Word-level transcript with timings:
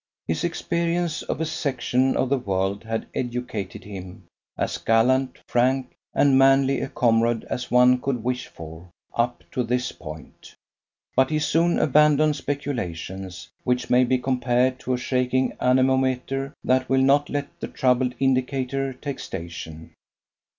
His 0.27 0.43
experience 0.43 1.21
of 1.21 1.39
a 1.39 1.45
section 1.45 2.17
of 2.17 2.29
the 2.29 2.37
world 2.39 2.83
had 2.85 3.05
educated 3.13 3.83
him 3.83 4.23
as 4.57 4.79
gallant, 4.79 5.37
frank, 5.47 5.93
and 6.15 6.39
manly 6.39 6.81
a 6.81 6.89
comrade 6.89 7.43
as 7.51 7.69
one 7.69 8.01
could 8.01 8.23
wish 8.23 8.47
for 8.47 8.89
up 9.13 9.43
to 9.51 9.61
this 9.61 9.91
point. 9.91 10.55
But 11.15 11.29
he 11.29 11.37
soon 11.37 11.77
abandoned 11.77 12.35
speculations, 12.35 13.49
which 13.63 13.91
may 13.91 14.03
be 14.03 14.17
compared 14.17 14.79
to 14.79 14.95
a 14.95 14.97
shaking 14.97 15.53
anemometer 15.59 16.55
that 16.63 16.89
will 16.89 17.03
not 17.03 17.29
let 17.29 17.59
the 17.59 17.67
troubled 17.67 18.15
indicator 18.19 18.93
take 18.93 19.19
station. 19.19 19.93